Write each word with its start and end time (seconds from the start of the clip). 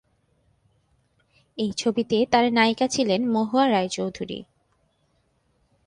এই 1.57 1.71
ছবিতে 1.77 2.17
তার 2.31 2.53
নায়িকা 2.53 2.87
ছিলেন 2.87 3.21
মহুয়া 3.27 3.65
রায় 3.69 3.89
চৌধুরী। 3.89 4.39